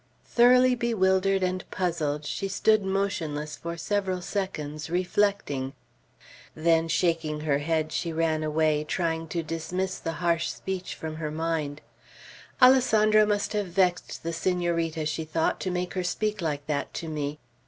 [0.25, 5.73] Thoroughly bewildered and puzzled, she stood motionless for several seconds, reflecting;
[6.55, 11.29] then, shaking her head, she ran away, trying to dismiss the harsh speech from her
[11.29, 11.81] mind.
[12.63, 17.07] "Alessandro must have vexed the Senorita," she thought, "to make her speak like that to
[17.07, 17.37] me."